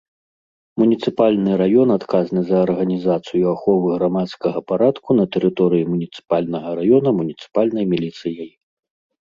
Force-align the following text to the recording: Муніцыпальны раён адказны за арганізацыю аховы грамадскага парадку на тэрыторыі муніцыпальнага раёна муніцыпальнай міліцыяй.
Муніцыпальны 0.83 1.51
раён 1.61 1.89
адказны 1.97 2.41
за 2.47 2.57
арганізацыю 2.67 3.45
аховы 3.55 3.87
грамадскага 3.97 4.59
парадку 4.71 5.09
на 5.21 5.25
тэрыторыі 5.37 5.87
муніцыпальнага 5.93 6.69
раёна 6.81 7.09
муніцыпальнай 7.23 7.85
міліцыяй. 7.95 8.49